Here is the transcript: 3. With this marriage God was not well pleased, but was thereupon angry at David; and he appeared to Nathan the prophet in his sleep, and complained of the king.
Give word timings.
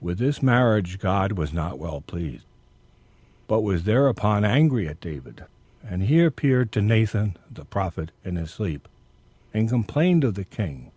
3. 0.00 0.06
With 0.06 0.18
this 0.18 0.42
marriage 0.42 0.98
God 0.98 1.32
was 1.32 1.52
not 1.52 1.78
well 1.78 2.00
pleased, 2.00 2.46
but 3.46 3.60
was 3.60 3.82
thereupon 3.84 4.42
angry 4.42 4.88
at 4.88 5.02
David; 5.02 5.44
and 5.86 6.04
he 6.04 6.24
appeared 6.24 6.72
to 6.72 6.80
Nathan 6.80 7.36
the 7.50 7.66
prophet 7.66 8.10
in 8.24 8.36
his 8.36 8.50
sleep, 8.50 8.88
and 9.52 9.68
complained 9.68 10.24
of 10.24 10.32
the 10.32 10.44
king. 10.46 10.92